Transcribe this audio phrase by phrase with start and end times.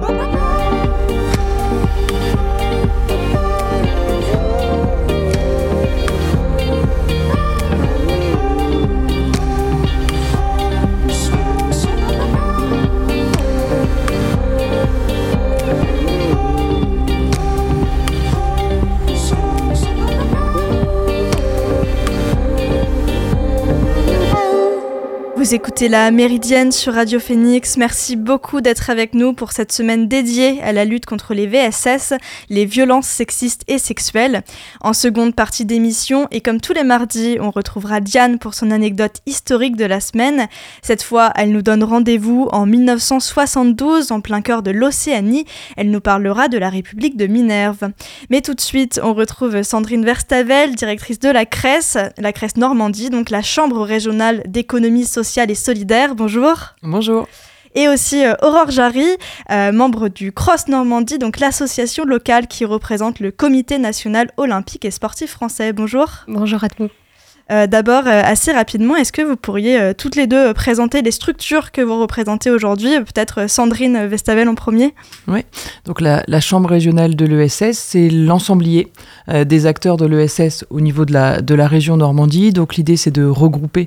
[0.00, 0.41] Bye-bye.
[25.54, 27.76] Écoutez la Méridienne sur Radio Phoenix.
[27.76, 32.14] Merci beaucoup d'être avec nous pour cette semaine dédiée à la lutte contre les VSS,
[32.48, 34.44] les violences sexistes et sexuelles.
[34.80, 39.18] En seconde partie d'émission, et comme tous les mardis, on retrouvera Diane pour son anecdote
[39.26, 40.46] historique de la semaine.
[40.80, 45.44] Cette fois, elle nous donne rendez-vous en 1972, en plein cœur de l'Océanie.
[45.76, 47.90] Elle nous parlera de la République de Minerve.
[48.30, 53.10] Mais tout de suite, on retrouve Sandrine Verstavel, directrice de la CRES, la CRES Normandie,
[53.10, 56.14] donc la Chambre régionale d'économie sociale et solidaire.
[56.14, 56.74] Bonjour.
[56.82, 57.26] Bonjour.
[57.74, 59.06] Et aussi euh, Aurore Jarry,
[59.50, 64.90] euh, membre du Cross Normandie, donc l'association locale qui représente le Comité national olympique et
[64.90, 65.72] sportif français.
[65.72, 66.08] Bonjour.
[66.28, 66.90] Bonjour à tous.
[67.50, 71.10] Euh, d'abord, euh, assez rapidement, est-ce que vous pourriez euh, toutes les deux présenter les
[71.10, 74.94] structures que vous représentez aujourd'hui Peut-être Sandrine Vestavel en premier?
[75.26, 75.40] Oui,
[75.84, 78.88] donc la, Chambre régionale de l'ESS, c'est l'ensemblier
[79.28, 82.52] des acteurs de l'ESS au niveau de la, de la région Normandie.
[82.52, 83.86] Donc l'idée, c'est de regrouper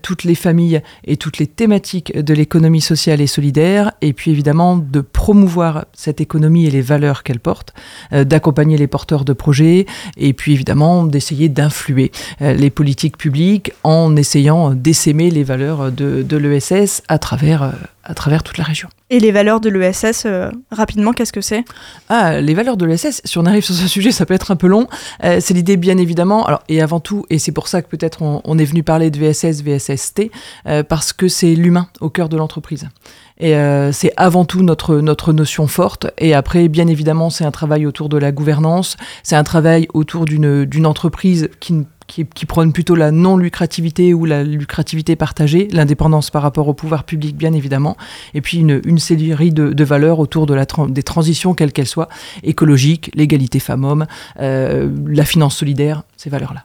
[0.00, 4.76] toutes les familles et toutes les thématiques de l'économie sociale et solidaire, et puis évidemment
[4.76, 7.74] de promouvoir cette économie et les valeurs qu'elle porte,
[8.12, 14.70] d'accompagner les porteurs de projets, et puis évidemment d'essayer d'influer les politiques publique en essayant
[14.70, 17.70] d'essaimer les valeurs de, de l'ESS à travers, euh,
[18.02, 18.88] à travers toute la région.
[19.10, 21.64] Et les valeurs de l'ESS, euh, rapidement, qu'est-ce que c'est?
[22.08, 24.56] Ah, les valeurs de l'ESS, si on arrive sur ce sujet, ça peut être un
[24.56, 24.88] peu long.
[25.24, 28.22] Euh, c'est l'idée, bien évidemment, alors, et avant tout, et c'est pour ça que peut-être
[28.22, 30.30] on, est venu parler de VSS, VSST,
[30.88, 32.88] parce que c'est l'humain au cœur de l'entreprise.
[33.38, 33.54] Et
[33.92, 36.08] c'est avant tout notre, notre notion forte.
[36.18, 40.24] Et après, bien évidemment, c'est un travail autour de la gouvernance, c'est un travail autour
[40.24, 46.42] d'une entreprise qui ne qui, prône plutôt la non-lucrativité ou la lucrativité partagée, l'indépendance par
[46.42, 47.96] rapport au pouvoir public bien évidemment,
[48.34, 52.08] et puis une, une série de, valeurs autour de la des transitions quelles qu'elles soient,
[52.42, 54.06] écologiques, l'égalité femmes-hommes,
[54.40, 56.64] euh, la finance solidaire, ces valeurs-là.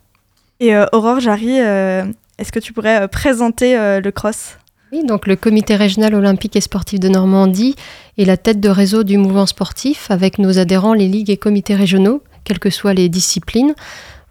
[0.59, 2.05] Et euh, Aurore Jarry, euh,
[2.37, 4.57] est-ce que tu pourrais présenter le CROSS?
[4.93, 7.75] Oui, donc le comité régional olympique et sportif de Normandie
[8.17, 11.75] est la tête de réseau du mouvement sportif avec nos adhérents, les ligues et comités
[11.75, 13.73] régionaux, quelles que soient les disciplines.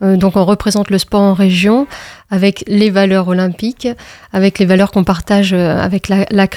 [0.02, 1.86] Euh, donc on représente le sport en région
[2.30, 3.88] avec les valeurs olympiques,
[4.32, 6.48] avec les valeurs qu'on partage euh, avec la, la.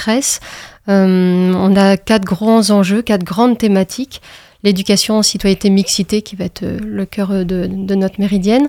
[0.88, 4.22] Euh, on a quatre grands enjeux, quatre grandes thématiques.
[4.64, 8.68] L'éducation, citoyenneté, mixité, qui va être le cœur de, notre méridienne.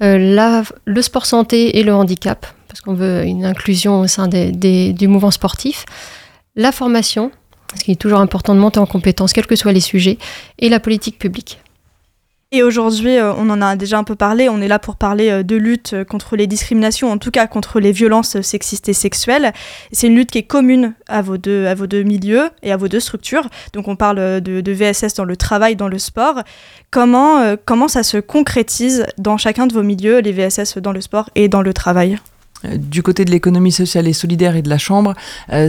[0.00, 5.30] le sport santé et le handicap, parce qu'on veut une inclusion au sein du mouvement
[5.30, 5.84] sportif.
[6.56, 7.30] La formation,
[7.78, 10.18] ce qui est toujours important de monter en compétence, quels que soient les sujets.
[10.58, 11.60] Et la politique publique.
[12.52, 15.30] Et aujourd'hui, euh, on en a déjà un peu parlé, on est là pour parler
[15.30, 18.92] euh, de lutte euh, contre les discriminations, en tout cas contre les violences sexistes et
[18.92, 19.52] sexuelles.
[19.90, 21.74] C'est une lutte qui est commune à vos deux,
[22.04, 23.48] milieux et à vos deux structures.
[23.72, 26.44] Donc on parle de, VSS dans le travail, dans le sport.
[26.92, 31.48] Comment ça se concrétise dans chacun de vos milieux, les VSS dans le sport et
[31.48, 32.16] dans le travail?
[32.64, 35.14] Du côté de l'économie sociale et solidaire et de la Chambre,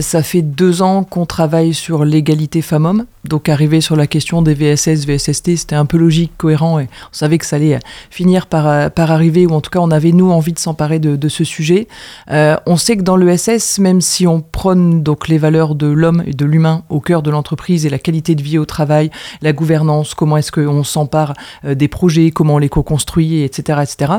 [0.00, 4.54] ça fait deux ans qu'on travaille sur l'égalité femmes-hommes donc arriver sur la question des
[4.54, 8.46] VSS, VSST, c'était un peu logique, cohérent, et on savait que ça allait euh, finir
[8.46, 11.28] par, euh, par arriver, ou en tout cas on avait nous envie de s'emparer de,
[11.28, 11.88] ce sujet.
[12.30, 16.22] Euh, on sait que dans l'ESS, même si on prône donc les valeurs de l'homme
[16.26, 19.10] et de l'humain au cœur de l'entreprise et la qualité de vie au travail,
[19.42, 21.34] la gouvernance, comment est-ce qu'on s'empare
[21.64, 24.12] des projets, comment on les co-construit, etc., etc.,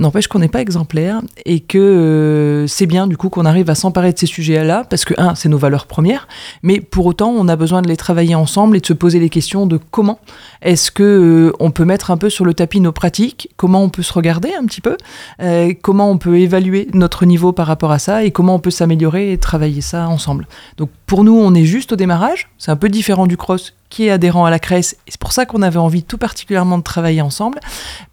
[0.00, 1.75] n'empêche qu'on n'est pas exemplaire et que
[2.68, 5.48] c'est bien du coup qu'on arrive à s'emparer de ces sujets-là, parce que, un, c'est
[5.48, 6.28] nos valeurs premières,
[6.62, 9.28] mais pour autant, on a besoin de les travailler ensemble et de se poser les
[9.28, 10.18] questions de comment
[10.62, 13.88] est-ce que euh, on peut mettre un peu sur le tapis nos pratiques, comment on
[13.88, 14.96] peut se regarder un petit peu,
[15.42, 18.70] euh, comment on peut évaluer notre niveau par rapport à ça et comment on peut
[18.70, 20.46] s'améliorer et travailler ça ensemble.
[20.76, 24.06] Donc pour nous, on est juste au démarrage, c'est un peu différent du cross qui
[24.06, 24.96] est adhérent à la CRES.
[25.08, 27.58] C'est pour ça qu'on avait envie tout particulièrement de travailler ensemble,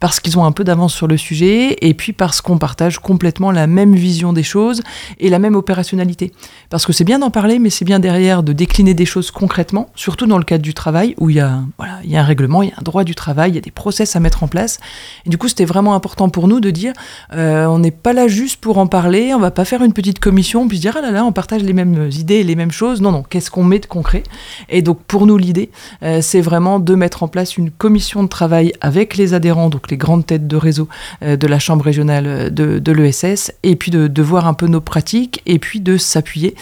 [0.00, 3.50] parce qu'ils ont un peu d'avance sur le sujet, et puis parce qu'on partage complètement
[3.50, 4.82] la même vision des choses
[5.18, 6.32] et la même opérationnalité.
[6.70, 9.88] Parce que c'est bien d'en parler, mais c'est bien derrière de décliner des choses concrètement,
[9.94, 12.24] surtout dans le cadre du travail, où il y a, voilà, il y a un
[12.24, 14.42] règlement, il y a un droit du travail, il y a des process à mettre
[14.42, 14.80] en place.
[15.26, 16.92] Et du coup, c'était vraiment important pour nous de dire,
[17.34, 20.18] euh, on n'est pas là juste pour en parler, on va pas faire une petite
[20.18, 23.00] commission, puis se dire, ah là là, on partage les mêmes idées, les mêmes choses.
[23.00, 24.22] Non, non, qu'est-ce qu'on met de concret?
[24.68, 28.28] Et donc, pour nous, l'idée, l'idée, c'est vraiment de mettre en place une commission de
[28.28, 30.88] travail avec les adhérents, donc les grandes têtes de réseau
[31.22, 35.42] de la Chambre régionale de, de l'ESS, et puis de, voir un peu nos pratiques,
[35.46, 36.54] et puis de s'appuyer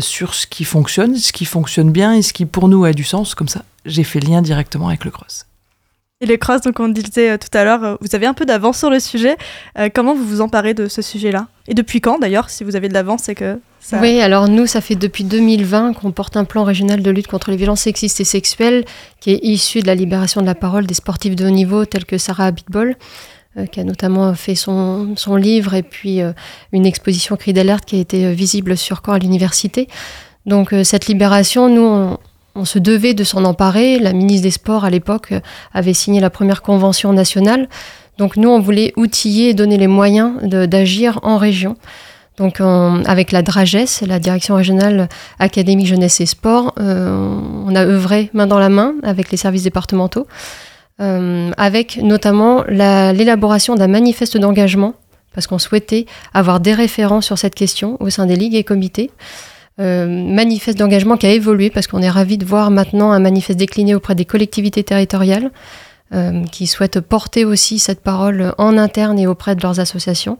[0.00, 3.04] sur ce qui fonctionne, ce qui fonctionne bien et ce qui pour nous a du
[3.04, 3.34] sens.
[3.34, 5.48] Comme ça, j'ai fait lien directement avec le cross.
[6.20, 8.44] Et le cross, donc on disait euh, tout à l'heure, euh, vous avez un peu
[8.44, 9.36] d'avance sur le sujet.
[9.78, 11.46] Euh, comment vous vous emparez de ce sujet-là?
[11.68, 13.60] Et depuis quand d'ailleurs, si vous avez de l'avance, c'est que
[13.92, 17.50] Oui, alors nous, ça fait depuis 2020 qu'on porte un plan régional de lutte contre
[17.50, 18.84] les violences sexistes et sexuelles
[19.20, 22.04] qui est issu de la libération de la parole des sportifs de haut niveau tels
[22.04, 22.96] que Sarah Abitbol.
[23.72, 26.20] qui a notamment fait son, son livre et puis
[26.72, 29.88] une exposition cri d'alerte qui a été visible sur corps à l'université.
[30.44, 32.18] Donc cette libération, nous, on,
[32.58, 33.98] on se devait de s'en emparer.
[33.98, 35.32] La ministre des Sports, à l'époque,
[35.72, 37.68] avait signé la première convention nationale.
[38.18, 41.76] Donc nous, on voulait outiller et donner les moyens d'agir en région.
[42.38, 45.08] Donc avec la DRAGES, la Direction régionale
[45.38, 49.64] académique jeunesse et sport, euh, on a œuvré main dans la main avec les services
[49.64, 50.26] départementaux,
[51.00, 54.94] euh, avec notamment l'élaboration d'un manifeste d'engagement,
[55.34, 59.10] parce qu'on souhaitait avoir des référents sur cette question au sein des ligues et comités.
[59.80, 63.60] Euh, manifeste d'engagement qui a évolué parce qu'on est ravi de voir maintenant un manifeste
[63.60, 65.52] décliné auprès des collectivités territoriales
[66.14, 70.38] euh, qui souhaitent porter aussi cette parole en interne et auprès de leurs associations.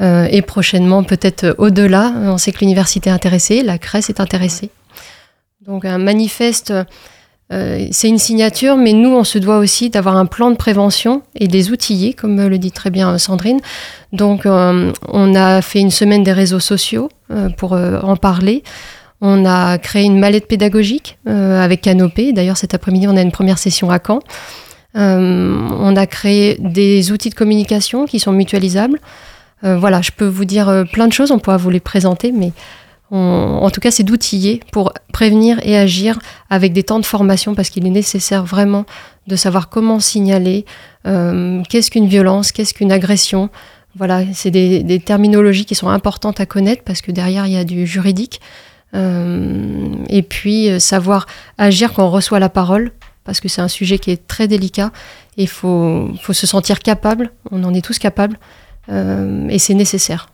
[0.00, 4.70] Euh, et prochainement, peut-être au-delà, on sait que l'université est intéressée, la CRES est intéressée.
[5.66, 6.72] Donc un manifeste
[7.52, 11.22] euh, c'est une signature, mais nous, on se doit aussi d'avoir un plan de prévention
[11.34, 13.60] et des outiller, comme le dit très bien Sandrine.
[14.12, 18.62] Donc, euh, on a fait une semaine des réseaux sociaux euh, pour en parler.
[19.20, 22.32] On a créé une mallette pédagogique avec Canopé.
[22.32, 24.18] D'ailleurs, cet après-midi, on a une première session à Caen.
[24.94, 28.98] on a créé des outils de communication qui sont mutualisables.
[29.62, 32.52] Voilà, je peux vous dire plein de choses, on pourra vous les présenter, mais
[33.10, 36.18] en tout cas, c'est d'outiller pour prévenir et agir
[36.50, 38.86] avec des temps de formation parce qu'il est nécessaire vraiment
[39.26, 40.64] de savoir comment signaler,
[41.06, 43.50] euh, qu'est-ce qu'une violence, qu'est-ce qu'une agression.
[43.96, 47.64] Voilà, c'est des, terminologies qui sont importantes à connaître parce que derrière, il y a
[47.64, 48.40] du juridique.
[48.94, 51.26] Euh, et puis, euh, savoir
[51.58, 52.92] agir quand on reçoit la parole
[53.24, 54.92] parce que c'est un sujet qui est très délicat.
[55.36, 58.38] Il faut, faut, se sentir capable, on en est tous capables,
[58.88, 60.28] et c'est nécessaire.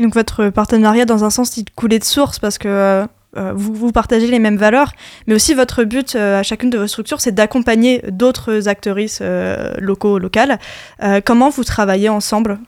[0.00, 3.06] Donc votre partenariat, dans un sens, il coulait de source parce que euh,
[3.36, 4.92] euh, vous, partagez les mêmes valeurs,
[5.26, 9.22] mais aussi votre but euh, à chacune de vos structures, c'est d'accompagner d'autres actrices
[9.78, 10.58] locaux, locales.
[11.24, 12.58] comment vous travaillez ensemble?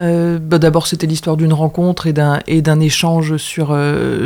[0.00, 3.76] Bah D'abord, c'était l'histoire d'une rencontre et d'un, échange sur,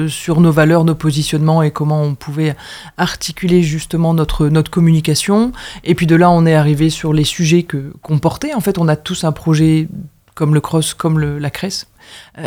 [0.09, 2.55] sur nos valeurs, nos positionnements et comment on pouvait
[2.97, 5.53] articuler justement notre, communication.
[5.85, 8.55] Et puis de là, on est arrivé sur les sujets que, qu'on portait.
[8.55, 9.89] En fait, on a tous un projet
[10.35, 11.87] comme le cross, comme le, la euh,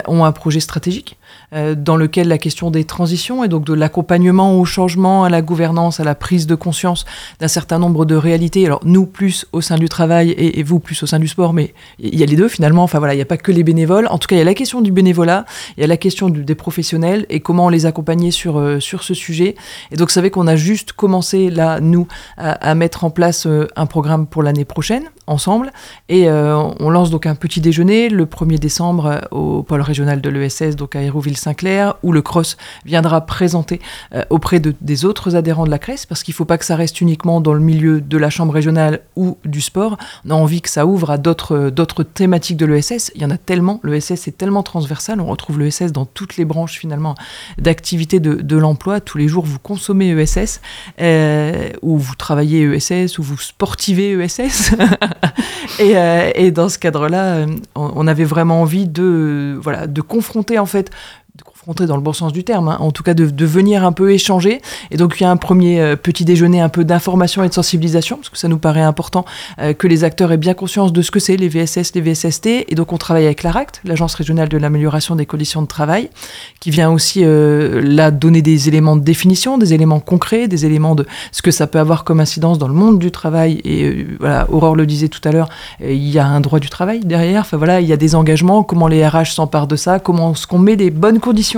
[0.08, 1.18] ont un projet stratégique
[1.54, 5.42] euh, dans lequel la question des transitions et donc de l'accompagnement au changement, à la
[5.42, 7.06] gouvernance, à la prise de conscience
[7.40, 8.66] d'un certain nombre de réalités.
[8.66, 11.74] Alors nous plus au sein du travail et, vous plus au sein du sport, mais
[12.00, 12.84] il y a les deux finalement.
[12.84, 14.08] Enfin voilà, il n'y a pas que les bénévoles.
[14.10, 15.46] En tout cas, il y a la question du bénévolat,
[15.78, 19.14] il y a la question des professionnels et comment les accompagner sur euh, sur ce
[19.14, 19.56] sujet.
[19.92, 22.08] Et donc, vous savez qu'on a juste commencé là nous
[22.38, 25.72] à, mettre en place un programme pour l'année prochaine ensemble
[26.10, 29.22] et on lance donc un petit déjeuner le 1er décembre
[29.64, 33.80] pôle régional de l'ESS, donc à Hérouville-Saint-Clair, où le CROSS viendra présenter
[34.14, 36.66] euh, auprès de, des autres adhérents de la CRES, parce qu'il ne faut pas que
[36.66, 39.98] ça reste uniquement dans le milieu de la chambre régionale ou du sport.
[40.26, 43.12] On a envie que ça ouvre à d'autres, d'autres thématiques de l'ESS.
[43.16, 46.46] Il y en a tellement, l'ESS est tellement transversal, on retrouve l'ESS dans toutes les
[46.46, 47.16] branches finalement
[47.58, 49.00] d'activité de, de l'emploi.
[49.00, 50.62] Tous les jours, vous consommez ESS,
[51.02, 54.74] euh, ou vous travaillez ESS, ou vous sportivez ESS.
[55.80, 59.35] et, euh, et, dans ce cadre-là, on avait vraiment envie de
[59.88, 60.92] de confronter en fait
[61.74, 62.78] dans le bon sens du terme, hein.
[62.80, 64.62] en tout cas de, venir un peu échanger.
[64.92, 67.54] Et donc il y a un premier euh, petit déjeuner un peu d'information et de
[67.54, 69.26] sensibilisation, parce que ça nous paraît important
[69.60, 72.48] euh, que les acteurs aient bien conscience de ce que c'est les VSS, les VSST.
[72.68, 76.10] Et donc on travaille avec l'ARACT, l'Agence régionale de l'amélioration des conditions de travail,
[76.60, 80.96] qui vient aussi euh, là donner des éléments de définition, des éléments concrets, des éléments
[80.96, 83.62] de ce que ça peut avoir comme incidence dans le monde du travail.
[83.64, 87.00] Et voilà, Aurore le disait tout à l'heure, il y a un droit du travail
[87.02, 87.42] derrière.
[87.42, 90.48] Enfin voilà, il y a des engagements, comment les RH s'emparent de ça, comment est-ce
[90.48, 91.55] qu'on met des bonnes conditions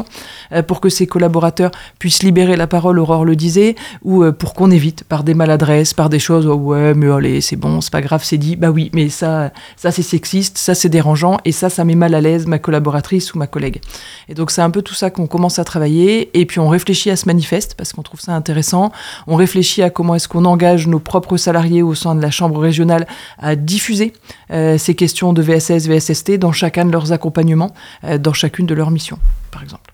[0.51, 4.53] euh, pour que ses collaborateurs puissent libérer la parole, Aurore le disait, ou euh, pour
[4.53, 7.91] qu'on évite par des maladresses, par des choses, oh ouais, mais allez, c'est bon, c'est
[7.91, 11.51] pas grave, c'est dit, bah oui, mais ça, ça c'est sexiste, ça c'est dérangeant, et
[11.51, 13.81] ça, ça met mal à l'aise ma collaboratrice ou ma collègue.
[14.29, 17.09] Et donc c'est un peu tout ça qu'on commence à travailler, et puis on réfléchit
[17.09, 18.91] à ce manifeste, parce qu'on trouve ça intéressant,
[19.27, 22.59] on réfléchit à comment est-ce qu'on engage nos propres salariés au sein de la Chambre
[22.59, 23.07] régionale
[23.39, 24.13] à diffuser
[24.51, 27.73] euh, ces questions de VSS, VSST dans chacun de leurs accompagnements,
[28.19, 29.19] dans chacune de leurs missions,
[29.51, 29.86] par exemple.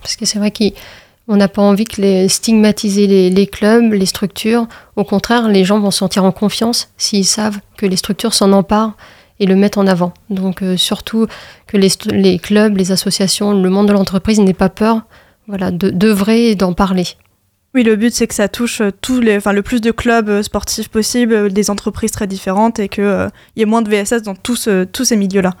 [0.00, 0.72] Parce que c'est vrai qu'il
[1.28, 4.66] On n'a pas envie que les, stigmatiser les, clubs, les structures.
[4.96, 8.52] Au contraire, les gens vont se sentir en confiance s'ils savent que les structures s'en
[8.52, 8.96] emparent
[9.38, 10.12] et le mettent en avant.
[10.28, 11.26] Donc euh, surtout
[11.66, 15.02] que les, clubs, les associations, le monde de l'entreprise n'aient pas peur
[15.46, 17.06] voilà, d'œuvrer et d'en parler.
[17.74, 20.42] Oui, le but c'est que ça touche tous les, enfin, le plus de clubs euh,
[20.42, 24.56] sportifs possible, des entreprises très différentes et qu'il y ait moins de VSS dans tous
[24.56, 25.54] ces milieux-là.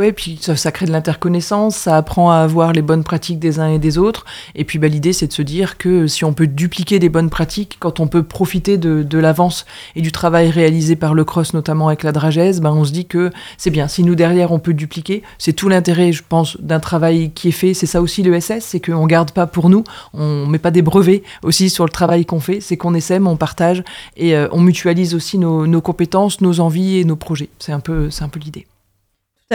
[0.00, 3.68] Oui, puis ça, crée de l'interconnaissance, ça apprend à avoir les bonnes pratiques des uns
[3.68, 4.24] et des autres.
[4.54, 7.28] Et puis bah, l'idée, c'est de se dire que si on peut dupliquer des bonnes
[7.28, 9.66] pratiques, quand on peut profiter de, l'avance
[9.96, 13.04] et du travail réalisé par le cross, notamment avec la dragèse, bah, on se dit
[13.04, 13.88] que c'est bien.
[13.88, 17.50] Si nous, derrière, on peut dupliquer, c'est tout l'intérêt, je pense, d'un travail qui est
[17.50, 17.74] fait.
[17.74, 20.70] C'est ça aussi le SS, c'est qu'on ne garde pas pour nous, on met pas
[20.70, 23.84] des brevets aussi sur le travail qu'on fait, c'est qu'on essaie, on partage
[24.16, 27.50] et euh, on mutualise aussi nos, compétences, nos envies et nos projets.
[27.58, 28.66] C'est un peu, un peu l'idée.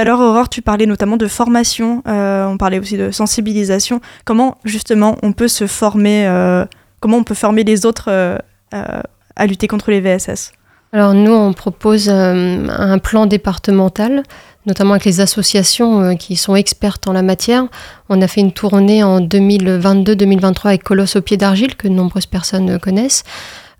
[0.04, 4.02] L'heure, Aurore, tu parlais notamment de formation, euh, on parlait aussi de sensibilisation.
[4.26, 6.66] Comment justement on peut se former, euh,
[7.00, 8.38] comment on peut former les autres euh,
[8.74, 10.52] à lutter contre les VSS
[10.92, 14.24] Alors nous, on propose un plan départemental,
[14.66, 17.66] notamment avec les associations qui sont expertes en la matière.
[18.10, 22.80] On a fait une tournée en 2022-2023 avec Colosse au pied d'argile, que nombreuses personnes
[22.80, 23.24] connaissent.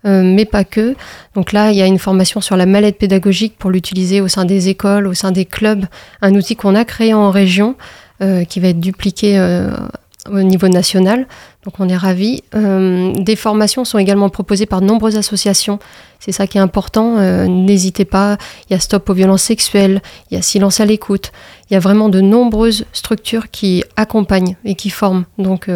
[0.04, 0.94] Euh, mais pas que.
[1.34, 4.44] Donc là, il y a une formation sur la mallette pédagogique pour l'utiliser au sein
[4.44, 5.86] des écoles, au sein des clubs,
[6.22, 7.76] un outil qu'on a créé en région
[8.22, 9.70] euh, qui va être dupliqué euh,
[10.30, 11.26] au niveau national.
[11.64, 12.44] Donc on est ravis.
[12.52, 15.80] des formations sont également proposées par de nombreuses associations.
[16.20, 17.16] C'est ça qui est important.
[17.48, 18.36] N'hésitez pas.
[18.68, 20.00] Il y a Stop aux violences sexuelles,
[20.30, 21.32] il y a Silence à l'écoute.
[21.68, 25.24] Il y a vraiment de nombreuses structures qui accompagnent et qui forment.
[25.38, 25.68] Donc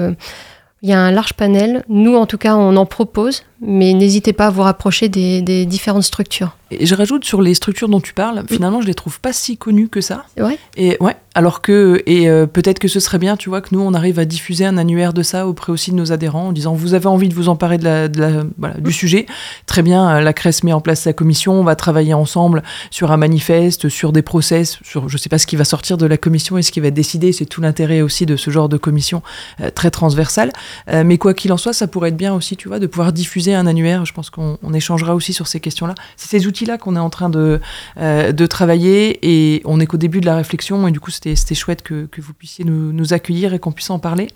[0.82, 1.84] il y a un large panel.
[1.88, 5.66] Nous, en tout cas, on en propose, mais n'hésitez pas à vous rapprocher des, des
[5.66, 6.56] différentes structures.
[6.70, 9.56] Et je rajoute sur les structures dont tu parles, finalement, je les trouve pas si
[9.56, 10.24] connues que ça.
[10.38, 10.56] Ouais.
[10.76, 13.80] Et ouais, alors que et euh, peut-être que ce serait bien, tu vois, que nous
[13.80, 16.74] on arrive à diffuser un annuaire de ça auprès aussi de nos adhérents en disant
[16.74, 19.26] vous avez envie de vous emparer de la, de la voilà, du sujet,
[19.66, 20.08] très bien.
[20.08, 22.62] Euh, la CRES met en place sa commission, on va travailler ensemble
[22.92, 26.06] sur un manifeste, sur des process, sur je sais pas ce qui va sortir de
[26.06, 27.32] la commission et ce qui va être décidé.
[27.32, 29.22] C'est tout l'intérêt aussi de ce genre de commission
[29.60, 30.52] euh, très transversale.
[30.86, 33.49] mais quoi qu'il en soit, ça pourrait être bien aussi, tu vois, de pouvoir diffuser
[33.54, 34.04] un annuaire.
[34.04, 35.94] Je pense qu'on échangera aussi sur ces questions-là.
[36.16, 37.60] C'est ces outils là qu'on est en train de,
[37.98, 41.34] euh, de travailler et on est qu'au début de la réflexion et du coup c'était
[41.54, 44.28] chouette que, que, vous puissiez nous, nous accueillir et qu'on puisse en parler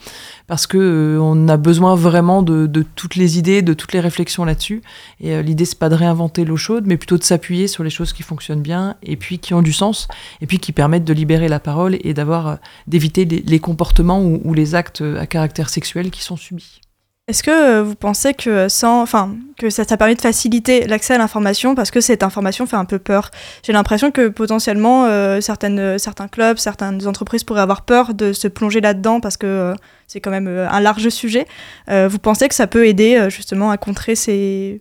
[0.46, 4.00] parce que euh, on a besoin vraiment de, de, toutes les idées, de toutes les
[4.00, 4.82] réflexions là-dessus
[5.20, 7.90] et euh, l'idée c'est pas de réinventer l'eau chaude mais plutôt de s'appuyer sur les
[7.90, 10.08] choses qui fonctionnent bien et puis qui ont du sens
[10.40, 14.74] et puis qui permettent de libérer la parole et d'avoir d'éviter les, comportements ou les
[14.74, 16.80] actes à caractère sexuel qui sont subis.
[17.26, 21.18] Est-ce que euh, vous pensez que, sans, enfin, que ça, permet de faciliter l'accès à
[21.18, 23.30] l'information parce que cette information fait un peu peur?
[23.62, 28.46] J'ai l'impression que potentiellement euh, euh, certains clubs, certaines entreprises pourraient avoir peur de se
[28.46, 29.74] plonger là-dedans parce que
[30.06, 31.46] c'est quand même un large sujet.
[31.88, 34.80] vous pensez que ça peut aider justement à contrer ces,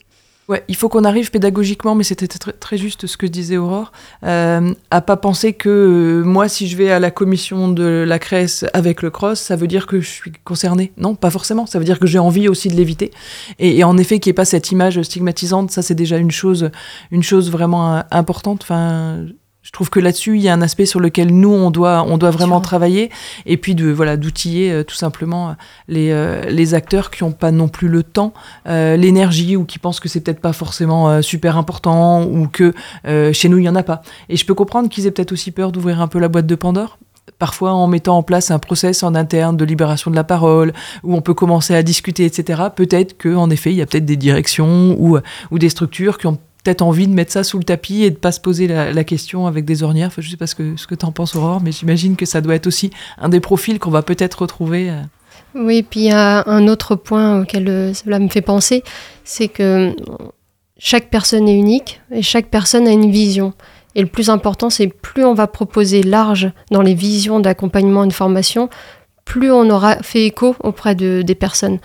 [0.50, 3.94] Ouais, il faut qu'on arrive pédagogiquement, mais c'était très, juste ce que disait Aurore,
[4.26, 8.20] euh, à pas penser que euh, moi, si je vais à la commission de la
[8.20, 10.92] CRES avec le cross, ça veut dire que je suis concernée.
[10.98, 11.66] Non, pas forcément.
[11.66, 13.12] Ça veut dire que j'ai envie aussi de l'éviter.
[13.58, 16.72] Et, en effet, qu'il n'y ait pas cette image stigmatisante, ça c'est déjà une chose,
[17.12, 18.64] une chose vraiment euh, importante.
[18.64, 19.26] Enfin,
[19.74, 22.30] trouve que là-dessus, il y a un aspect sur lequel nous, on doit, on doit
[22.30, 23.10] vraiment travailler,
[23.46, 25.56] et puis de voilà d'outiller euh, tout simplement
[25.88, 28.34] les, euh, les acteurs qui n'ont pas non plus le temps,
[28.68, 32.74] euh, l'énergie, ou qui pensent que c'est peut-être pas forcément super important, ou que
[33.34, 34.04] chez nous, il y en a pas.
[34.30, 36.56] Et je peux comprendre qu'ils aient peut-être aussi peur d'ouvrir un peu la boîte de
[36.56, 37.00] Pandore,
[37.40, 41.16] parfois en mettant en place un process en interne de libération de la parole, où
[41.16, 42.62] on peut commencer à discuter, etc.
[42.76, 45.18] Peut-être qu'en effet, il y a peut-être des directions ou,
[45.50, 48.16] ou des structures qui ont peut-être envie de mettre ça sous le tapis et de
[48.16, 50.08] pas se poser la, question avec des ornières.
[50.08, 52.26] Enfin, je sais pas ce que, ce que tu en penses, Aurore, mais j'imagine que
[52.26, 54.90] ça doit être aussi un des profils qu'on va peut-être retrouver.
[54.90, 55.02] Euh.
[55.56, 58.84] Oui, puis il y a un autre point auquel euh, cela me fait penser,
[59.24, 59.96] c'est que
[60.78, 63.54] chaque personne est unique et chaque personne a une vision.
[63.96, 68.08] Et le plus important, c'est plus on va proposer large dans les visions d'accompagnement et
[68.08, 68.70] de formation,
[69.26, 71.80] plus on aura fait écho auprès de, des personnes.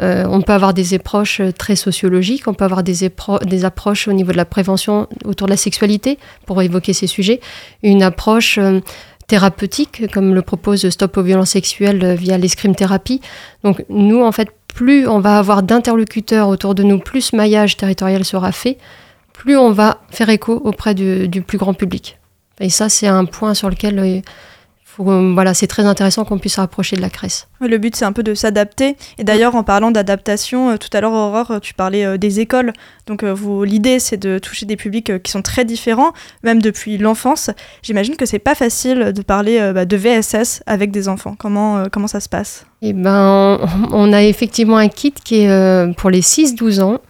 [0.00, 3.10] Euh, on peut avoir des approches euh, très sociologiques, on peut avoir des,
[3.44, 7.40] des, approches au niveau de la prévention autour de la sexualité pour évoquer ces sujets,
[7.82, 8.80] une approche euh,
[9.26, 13.20] thérapeutique comme le propose Stop aux violences sexuelles via l'escrime thérapie.
[13.64, 17.76] Donc nous, en fait, plus on va avoir d'interlocuteurs autour de nous, plus ce maillage
[17.76, 18.78] territorial sera fait,
[19.32, 22.18] plus on va faire écho auprès du, du plus grand public.
[22.60, 24.22] Et ça, c'est un point sur lequel
[24.98, 27.46] voilà, c'est très intéressant qu'on puisse se rapprocher de la crèche.
[27.60, 28.96] Le but, c'est un peu de s'adapter.
[29.18, 32.72] Et d'ailleurs, en parlant d'adaptation, euh, tout à l'heure, Aurore, tu parlais euh, des écoles.
[33.06, 37.50] Donc, euh, l'idée, c'est de toucher des publics qui sont très différents, même depuis l'enfance.
[37.82, 41.34] J'imagine que c'est pas facile de parler bah, de VSS avec des enfants.
[41.38, 42.66] Comment, comment ça se passe?
[42.82, 43.58] Eh ben,
[43.92, 47.00] on a effectivement un kit qui est pour les 6-12 ans.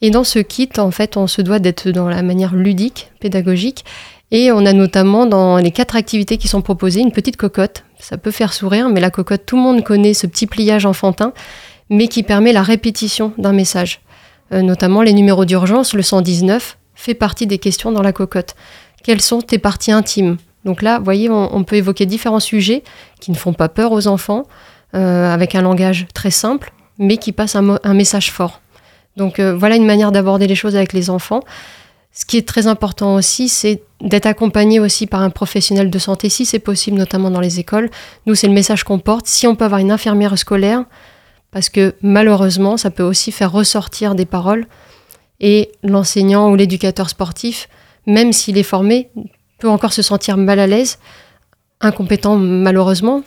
[0.00, 3.84] Et dans ce kit, en fait, on se doit d'être dans la manière ludique, pédagogique.
[4.36, 7.84] Et on a notamment dans les quatre activités qui sont proposées une petite cocotte.
[8.00, 11.32] Ça peut faire sourire, mais la cocotte, tout le monde connaît ce petit pliage enfantin,
[11.88, 14.00] mais qui permet la répétition d'un message.
[14.50, 18.56] Euh, notamment les numéros d'urgence, le 119 fait partie des questions dans la cocotte.
[19.04, 20.38] Quelles sont tes parties intimes?
[20.64, 22.82] Donc là, vous voyez, on, peut évoquer différents sujets
[23.20, 24.48] qui ne font pas peur aux enfants,
[24.96, 28.60] euh, avec un langage très simple, mais qui passe un, message fort.
[29.16, 31.38] Donc euh, voilà une manière d'aborder les choses avec les enfants.
[32.16, 36.28] Ce qui est très important aussi, c'est d'être accompagné aussi par un professionnel de santé,
[36.28, 37.90] si c'est possible, notamment dans les écoles.
[38.26, 39.26] Nous, c'est le message qu'on porte.
[39.26, 40.84] Si on peut avoir une infirmière scolaire,
[41.50, 44.66] parce que malheureusement, ça peut aussi faire ressortir des paroles.
[45.40, 47.68] Et l'enseignant ou l'éducateur sportif,
[48.06, 49.10] même s'il est formé,
[49.58, 51.00] peut encore se sentir mal à l'aise,
[51.80, 53.22] incompétent malheureusement.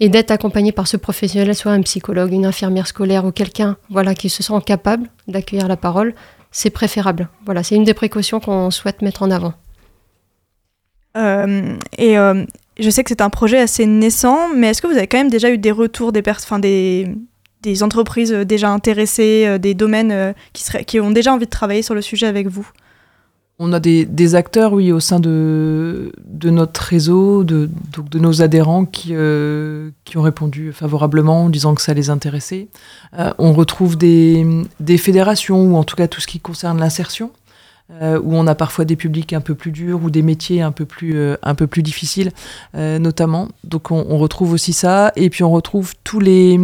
[0.00, 4.16] Et d'être accompagné par ce professionnel, soit un psychologue, une infirmière scolaire ou quelqu'un voilà,
[4.16, 6.14] qui se sent capable d'accueillir la parole,
[6.50, 7.28] c'est préférable.
[7.44, 9.54] Voilà, c'est une des précautions qu'on souhaite mettre en avant.
[11.16, 12.44] Euh, et euh,
[12.78, 15.30] je sais que c'est un projet assez naissant, mais est-ce que vous avez quand même
[15.30, 16.12] déjà eu des retours
[16.58, 17.04] des,
[17.82, 20.34] entreprises déjà intéressées, euh, des domaines
[20.86, 22.68] qui ont déjà envie de travailler sur le sujet avec vous?
[23.60, 28.40] On a des, acteurs, oui, au sein de, de notre réseau, de, donc de nos
[28.40, 32.68] adhérents qui, euh, qui ont répondu favorablement en disant que ça les intéressait.
[33.18, 34.46] Euh, on retrouve des,
[34.78, 37.32] des, fédérations, ou en tout cas tout ce qui concerne l'insertion,
[38.00, 40.70] euh, où on a parfois des publics un peu plus durs ou des métiers un
[40.70, 42.30] peu plus, un peu plus difficiles,
[42.74, 43.48] notamment.
[43.64, 45.10] Donc on, on, retrouve aussi ça.
[45.16, 46.60] Et puis on retrouve tous les,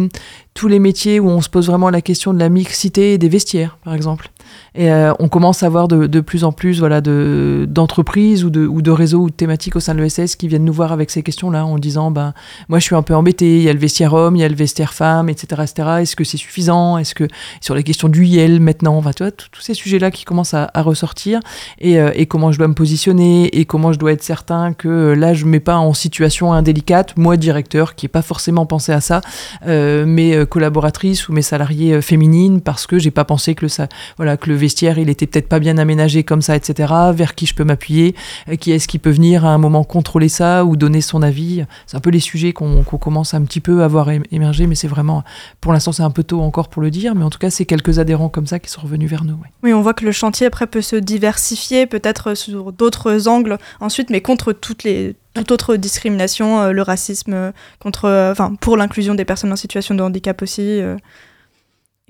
[0.53, 3.77] tous les métiers où on se pose vraiment la question de la mixité des vestiaires,
[3.83, 4.29] par exemple.
[4.75, 8.81] Et euh, on commence à voir de, plus en plus voilà, d'entreprises ou, de, ou
[8.81, 11.23] de réseaux ou de thématiques au sein de l'ESS qui viennent nous voir avec ces
[11.23, 12.33] questions-là en disant ben,
[12.67, 14.49] Moi, je suis un peu embêté, il y a le vestiaire homme, il y a
[14.49, 15.61] le vestiaire femme, etc.
[16.01, 16.97] Est-ce que c'est suffisant?
[16.97, 17.27] Est-ce que
[17.61, 18.97] sur les questions du YEL maintenant?
[18.97, 21.39] Enfin, tu vois, tous ces sujets-là qui commencent à, ressortir.
[21.79, 23.57] Et, euh, et, comment je dois me positionner?
[23.57, 26.51] Et comment je dois être certain que euh, là, je ne mets pas en situation
[26.53, 29.21] indélicate, moi, directeur, qui n'ai pas forcément pensé à ça,
[29.65, 33.87] mes collaboratrices ou mes salariés féminines parce que j'ai pas pensé que le, ça,
[34.17, 36.93] voilà, le vestiaire, il était peut-être pas bien aménagé comme ça, etc.
[37.13, 38.15] Vers qui je peux m'appuyer?
[38.49, 41.65] Euh, Qui est-ce qui peut venir à un moment contrôler ça ou donner son avis?
[41.87, 44.87] C'est un peu les sujets qu'on commence un petit peu à voir émerger, mais c'est
[44.87, 45.23] vraiment,
[45.61, 47.65] pour l'instant, c'est un peu tôt encore pour le dire, mais en tout cas, c'est
[47.65, 49.37] quelques adhérents comme ça qui sont revenus vers nous.
[49.63, 54.09] Oui, on voit que le chantier après peut se diversifier, peut-être sur d'autres angles ensuite,
[54.09, 59.15] mais contre toutes les toute autre discrimination, euh, le racisme, euh, contre, enfin, pour l'inclusion
[59.15, 60.79] des personnes en situation de handicap aussi,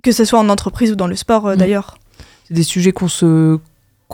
[0.04, 1.56] que ce soit en entreprise ou dans le sport mm.
[1.56, 1.98] d'ailleurs
[2.48, 3.60] c'est des sujets qu'on se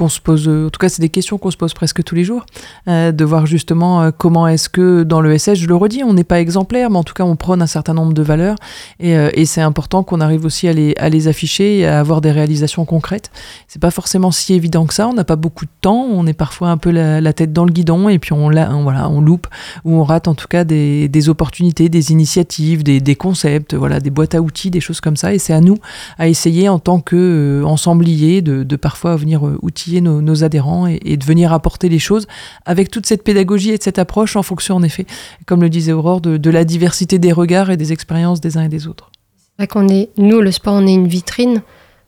[0.10, 2.46] se pose, en tout cas c'est des questions qu'on se pose presque tous les jours,
[2.88, 6.14] euh, de voir justement euh, comment est-ce que dans le SS, je le redis, on
[6.14, 8.56] n'est pas exemplaire, mais en tout cas on prône un certain nombre de valeurs
[9.00, 12.86] et, euh, c'est important qu'on arrive aussi à les, afficher et à avoir des réalisations
[12.86, 13.32] concrètes.
[13.68, 16.34] C'est pas forcément si évident que ça, on n'a pas beaucoup de temps, on est
[16.34, 19.48] parfois un peu la, tête dans le guidon et puis on, on, voilà, on loupe
[19.84, 24.36] ou on rate en tout cas des, opportunités, des initiatives, des, concepts, voilà, des boîtes
[24.36, 25.78] à outils, des choses comme ça et c'est à nous
[26.18, 31.89] à essayer en tant que de parfois venir outiller nos, adhérents et, de venir apporter
[31.89, 32.27] les choses
[32.65, 35.06] avec toute cette pédagogie et cette approche en fonction, en effet,
[35.45, 38.69] comme le disait Aurore, de, la diversité des regards et des expériences des uns et
[38.69, 39.12] des autres.
[39.60, 41.62] C'est qu'on est, nous, le sport, on est une vitrine,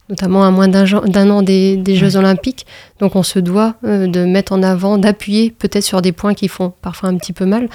[0.09, 2.65] notamment à moins d'un an des, Jeux Olympiques.
[2.99, 6.47] Donc on se doit euh, de mettre en avant, d'appuyer peut-être sur des points qui
[6.47, 7.67] font parfois un petit peu mal,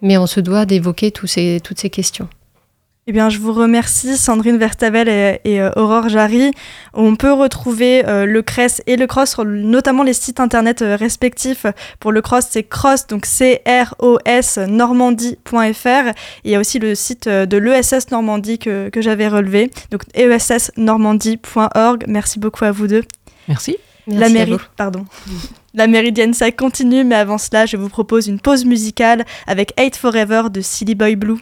[0.00, 2.28] mais on se doit d'évoquer toutes ces questions.
[3.08, 6.52] Eh bien, je vous remercie, Sandrine Vertavel et, euh, Aurore Jarry.
[6.94, 10.94] On peut retrouver euh, le CRES et le CROSS sur notamment les sites internet euh,
[10.94, 11.66] respectifs.
[11.98, 16.12] Pour le CROSS, c'est CROSS, donc C-R-O-S normandie.fr.
[16.44, 22.04] Il y a aussi le site de l'ESS Normandie que, que j'avais relevé, donc essnormandie.org.
[22.06, 23.02] Merci beaucoup à vous deux.
[23.48, 23.78] Merci.
[24.06, 25.06] la mairie, pardon.
[25.74, 29.96] La méridienne, ça continue, mais avant cela, je vous propose une pause musicale avec Hate
[29.96, 31.38] Forever de Silly Boy Blue.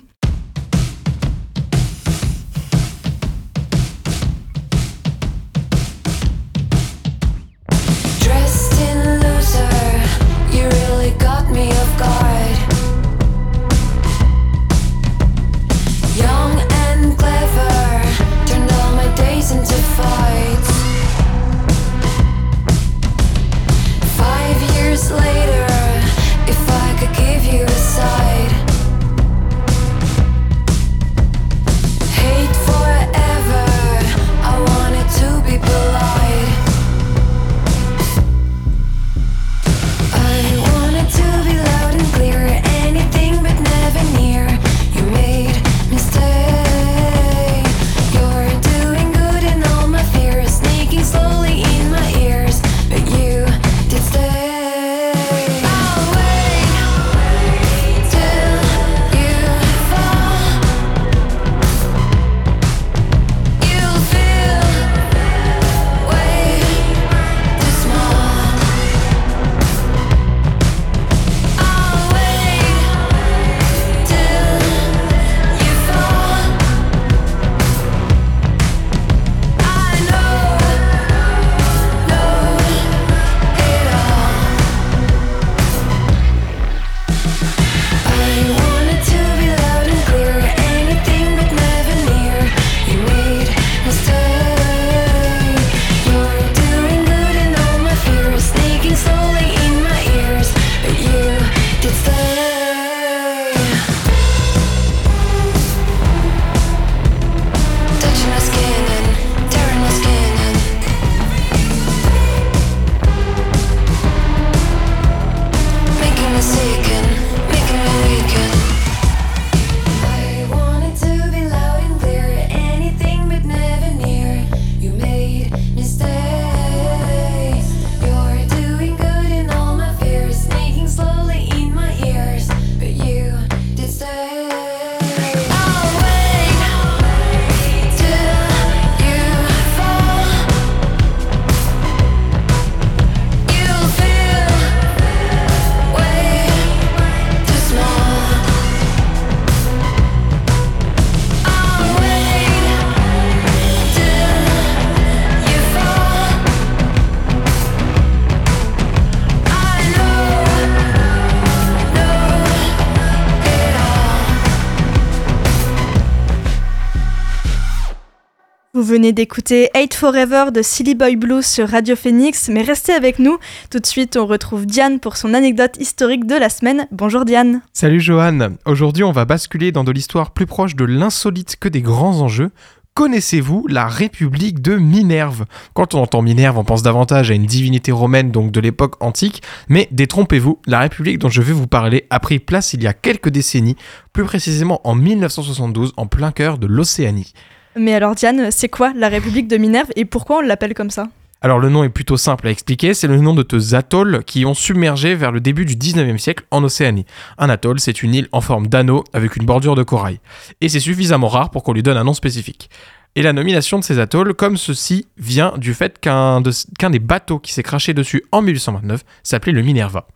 [168.90, 173.38] Venez d'écouter Hate Forever de Silly Boy Blues sur Radio Phoenix, mais restez avec nous.
[173.70, 176.88] Tout de suite, on retrouve Diane pour son anecdote historique de la semaine.
[176.90, 177.62] Bonjour Diane.
[177.72, 178.57] Salut Johan.
[178.66, 182.50] Aujourd'hui, on va basculer dans de l'histoire plus proche de l'insolite que des grands enjeux.
[182.94, 185.44] Connaissez-vous la République de Minerve?
[185.72, 189.40] Quand on entend Minerve, on pense davantage à une divinité romaine, donc de l'époque antique,
[189.68, 192.92] mais détrompez-vous, la République dont je vais vous parler a pris place il y a
[192.92, 193.76] quelques décennies,
[194.12, 197.33] plus précisément en 1972, en plein cœur de l'Océanie.
[197.76, 201.09] Mais alors Diane, c'est quoi la République de Minerve et pourquoi on l'appelle comme ça?
[201.42, 204.44] Alors le nom est plutôt simple à expliquer, c'est le nom de deux atolls qui
[204.44, 207.06] ont submergé vers le début du 19e siècle en Océanie.
[207.38, 210.20] Un atoll, c'est une île en forme d'anneau avec une bordure de corail.
[210.61, 212.68] Et c'est suffisamment rare pour qu'on lui donne un nom spécifique.
[213.16, 217.53] Et la nomination de ces atolls, comme ceci, vient du fait qu'un des bateaux qui
[217.53, 220.07] s'est craché dessus en 1829 s'appelait le Minerva.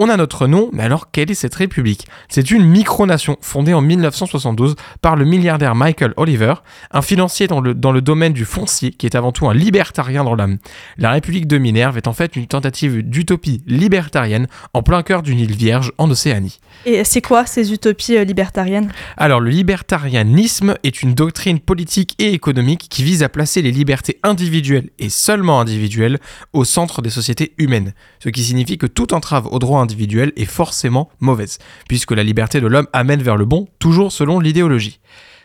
[0.00, 2.08] On a notre nom, mais alors quelle est cette république?
[2.28, 6.54] C'est une micronation fondée en 1972 par le milliardaire Michael Oliver,
[6.90, 10.24] un financier dans le, dans le domaine du foncier qui est avant tout un libertarien
[10.24, 10.58] dans l'âme.
[10.98, 15.38] La république de Minerve est en fait une tentative d'utopie libertarienne en plein cœur d'une
[15.38, 16.58] île vierge en Océanie.
[16.84, 18.90] Et c'est quoi ces utopies euh, libertariennes?
[19.16, 24.18] Alors le libertarianisme est une doctrine politique et économique qui vise à placer les libertés
[24.22, 26.18] individuelles et seulement individuelles
[26.52, 30.44] au centre des sociétés humaines, ce qui signifie que toute entrave au droit individuel est
[30.44, 35.00] forcément mauvaise, puisque la liberté de l'homme amène vers le bon, toujours selon l'idéologie.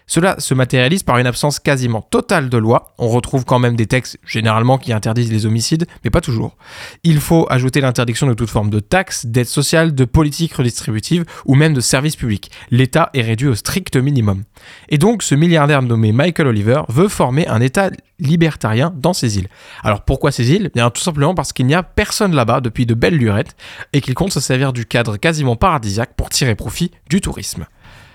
[0.07, 2.93] Cela se matérialise par une absence quasiment totale de loi.
[2.97, 6.55] On retrouve quand même des textes généralement qui interdisent les homicides, mais pas toujours.
[7.03, 11.55] Il faut ajouter l'interdiction de toute forme de taxes, d'aide sociale, de politique redistributive ou
[11.55, 12.51] même de services publics.
[12.69, 14.43] L'État est réduit au strict minimum.
[14.89, 17.89] Et donc ce milliardaire nommé Michael Oliver veut former un État
[18.19, 19.47] libertarien dans ces îles.
[19.83, 20.71] Alors pourquoi ces îles?
[20.73, 23.55] Bien tout simplement parce qu'il n'y a personne là-bas depuis de belles lurettes
[23.91, 27.65] et qu'il compte se servir du cadre quasiment paradisiaque pour tirer profit du tourisme.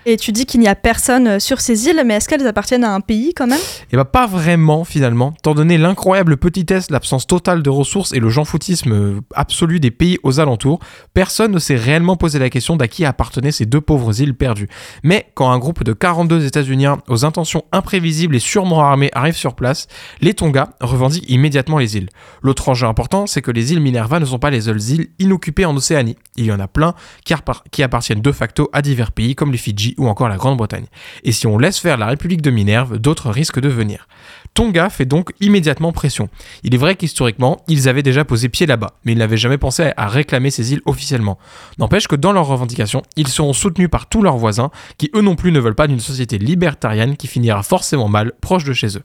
[0.05, 2.83] Et tu dis qu'il n'y a personne euh, sur ces îles, mais est-ce qu'elles appartiennent
[2.83, 3.59] à un pays quand même?
[3.91, 8.29] Eh bien pas vraiment finalement, tant donné l'incroyable petitesse, l'absence totale de ressources et le
[8.29, 10.79] jean-foutisme euh, absolu des pays aux alentours,
[11.13, 14.69] personne ne s'est réellement posé la question d'à qui appartenaient ces deux pauvres îles perdues.
[15.03, 19.53] Mais quand un groupe de 42 États-Uniens aux intentions imprévisibles et sûrement armés arrive sur
[19.53, 19.87] place,
[20.19, 22.09] les Tonga revendiquent immédiatement les îles.
[22.41, 25.65] L'autre enjeu important, c'est que les îles Minerva ne sont pas les seules îles inoccupées
[25.65, 26.17] en Océanie.
[26.37, 29.90] Il y en a plein qui appartiennent de facto à divers pays comme les Fidji
[29.97, 30.85] ou encore la Grande-Bretagne.
[31.23, 34.07] Et si on laisse faire la République de Minerve, d'autres risquent de venir.
[34.53, 36.29] Tonga fait donc immédiatement pression.
[36.63, 39.91] Il est vrai qu'historiquement, ils avaient déjà posé pied là-bas, mais ils n'avaient jamais pensé
[39.95, 41.37] à réclamer ces îles officiellement.
[41.77, 45.35] N'empêche que dans leurs revendications, ils seront soutenus par tous leurs voisins, qui eux non
[45.35, 49.03] plus ne veulent pas d'une société libertarienne qui finira forcément mal proche de chez eux.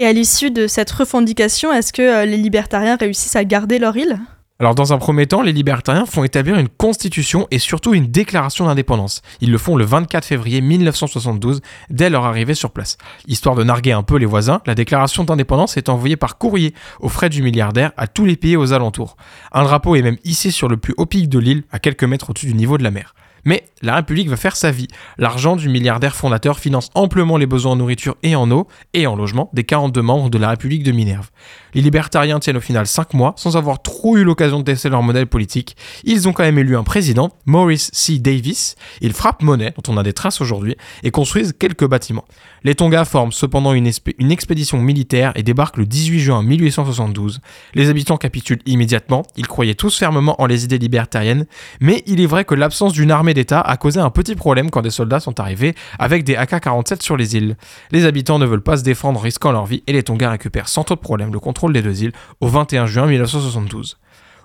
[0.00, 3.96] Et à l'issue de cette revendication, est-ce que euh, les libertariens réussissent à garder leur
[3.96, 4.18] île?
[4.60, 8.66] Alors dans un premier temps, les libertariens font établir une constitution et surtout une déclaration
[8.66, 9.22] d'indépendance.
[9.40, 12.98] Ils le font le 24 février 1972, dès leur arrivée sur place.
[13.26, 17.08] Histoire de narguer un peu les voisins, la déclaration d'indépendance est envoyée par courrier aux
[17.08, 19.16] frais du milliardaire à tous les pays aux alentours.
[19.50, 22.28] Un drapeau est même hissé sur le plus haut pic de l'île, à quelques mètres
[22.28, 23.14] au-dessus du niveau de la mer.
[23.44, 24.88] Mais la République va faire sa vie.
[25.18, 29.16] L'argent du milliardaire fondateur finance amplement les besoins en nourriture et en eau et en
[29.16, 31.30] logement des 42 membres de la République de Minerve.
[31.74, 35.02] Les libertariens tiennent au final 5 mois sans avoir trop eu l'occasion de tester leur
[35.02, 35.76] modèle politique.
[36.04, 38.18] Ils ont quand même élu un président, Maurice C.
[38.18, 38.76] Davis.
[39.00, 42.24] Ils frappent monnaie, dont on a des traces aujourd'hui, et construisent quelques bâtiments.
[42.64, 47.40] Les Tonga forment cependant une, une expédition militaire et débarquent le 18 juin 1872.
[47.74, 49.22] Les habitants capitulent immédiatement.
[49.36, 51.46] Ils croyaient tous fermement en les idées libertariennes,
[51.80, 54.82] mais il est vrai que l'absence d'une armée d'État a causé un petit problème quand
[54.82, 57.56] des soldats sont arrivés avec des AK-47 sur les îles.
[57.90, 60.84] Les habitants ne veulent pas se défendre risquant leur vie et les Tonga récupèrent sans
[60.84, 63.98] trop de problème le contrôle des deux îles au 21 juin 1972.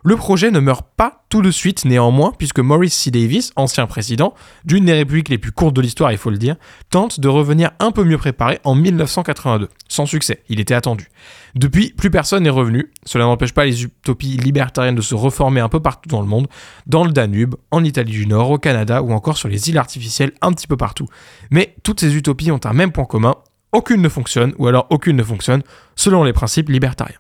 [0.07, 3.09] Le projet ne meurt pas tout de suite néanmoins, puisque Maurice C.
[3.09, 6.57] Davis, ancien président, d'une des républiques les plus courtes de l'histoire, il faut le dire,
[6.91, 9.67] tente de revenir un peu mieux préparé en 1982.
[9.87, 11.07] Sans succès, il était attendu.
[11.55, 12.91] Depuis, plus personne n'est revenu.
[13.03, 16.45] Cela n'empêche pas les utopies libertariennes de se reformer un peu partout dans le monde,
[16.85, 20.33] dans le Danube, en Italie du Nord, au Canada ou encore sur les îles artificielles
[20.41, 21.07] un petit peu partout.
[21.49, 23.37] Mais toutes ces utopies ont un même point commun,
[23.71, 25.63] aucune ne fonctionne, ou alors aucune ne fonctionne,
[25.95, 27.17] selon les principes libertariens.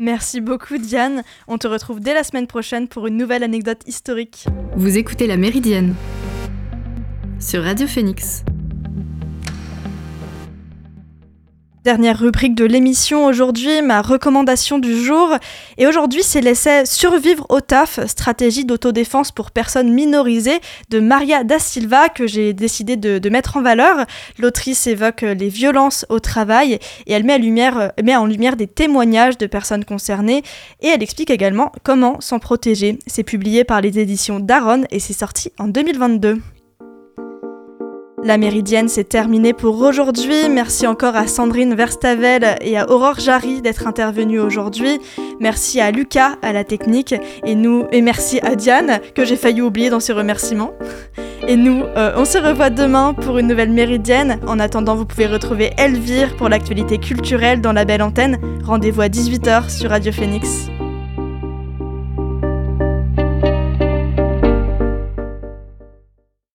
[0.00, 1.22] Merci beaucoup Diane.
[1.46, 4.46] On te retrouve dès la semaine prochaine pour une nouvelle anecdote historique.
[4.74, 5.94] Vous écoutez La Méridienne
[7.38, 8.42] sur Radio Phoenix.
[11.82, 15.34] Dernière rubrique de l'émission aujourd'hui, ma recommandation du jour.
[15.78, 21.58] Et aujourd'hui, c'est l'essai Survivre au taf, stratégie d'autodéfense pour personnes minorisées de Maria Da
[21.58, 24.04] Silva que j'ai décidé de, mettre en valeur.
[24.38, 29.46] L'autrice évoque les violences au travail et elle met, met en lumière des témoignages de
[29.46, 30.42] personnes concernées
[30.82, 32.98] et elle explique également comment s'en protéger.
[33.06, 36.42] C'est publié par les éditions Daron et c'est sorti en 2022.
[38.22, 40.48] La Méridienne, c'est terminé pour aujourd'hui.
[40.50, 45.00] Merci encore à Sandrine Verstavel et à Aurore Jarry d'être intervenues aujourd'hui.
[45.40, 49.62] Merci à Lucas à la technique et nous et merci à Diane que j'ai failli
[49.62, 50.72] oublier dans ses remerciements.
[51.48, 54.38] Et nous, euh, on se revoit demain pour une nouvelle Méridienne.
[54.46, 58.38] En attendant, vous pouvez retrouver Elvire pour l'actualité culturelle dans la belle antenne.
[58.62, 60.68] Rendez-vous à 18h sur Radio Phoenix.